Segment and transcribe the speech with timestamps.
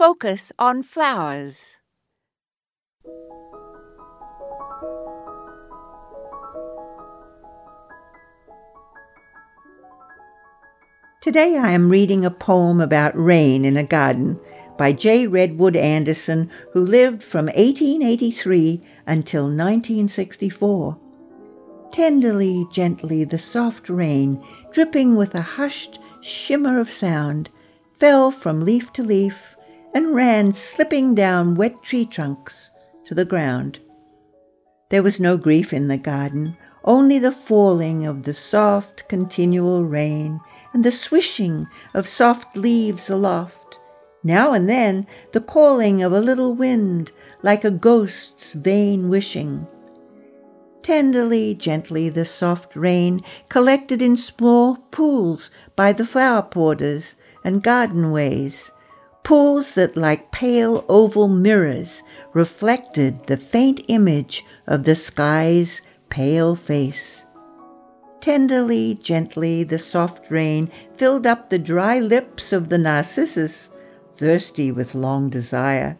[0.00, 1.76] focus on flowers.
[11.20, 14.40] Today I am reading a poem about rain in a garden
[14.78, 15.26] by J.
[15.26, 20.98] Redwood Anderson, who lived from 1883 until 1964.
[21.92, 24.42] Tenderly, gently, the soft rain,
[24.72, 27.50] dripping with a hushed shimmer of sound,
[27.98, 29.56] fell from leaf to leaf
[29.94, 32.70] and ran slipping down wet tree trunks
[33.04, 33.78] to the ground.
[34.90, 40.40] There was no grief in the garden, only the falling of the soft, continual rain
[40.72, 43.78] and the swishing of soft leaves aloft.
[44.22, 47.12] Now and then the calling of a little wind,
[47.42, 49.66] like a ghost's vain wishing.
[50.82, 57.14] Tenderly, gently, the soft rain collected in small pools by the flower borders
[57.44, 58.72] and garden ways,
[59.22, 62.02] pools that, like pale oval mirrors,
[62.32, 67.24] reflected the faint image of the sky's pale face.
[68.20, 73.70] Tenderly, gently, the soft rain filled up the dry lips of the narcissus,
[74.14, 75.96] thirsty with long desire,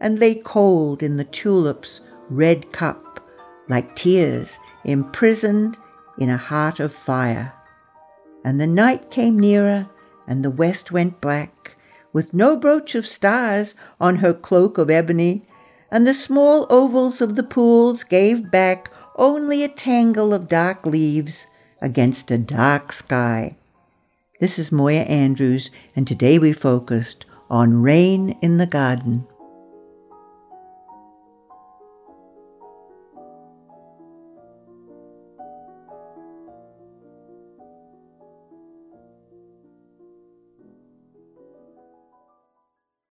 [0.00, 3.28] and lay cold in the tulip's red cup,
[3.68, 5.76] like tears imprisoned
[6.18, 7.52] in a heart of fire.
[8.44, 9.88] And the night came nearer,
[10.26, 11.52] and the west went black,
[12.18, 15.40] with no brooch of stars on her cloak of ebony,
[15.88, 21.46] and the small ovals of the pools gave back only a tangle of dark leaves
[21.80, 23.56] against a dark sky.
[24.40, 29.24] This is Moya Andrews, and today we focused on rain in the garden.